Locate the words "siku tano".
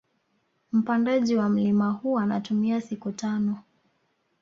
2.81-3.59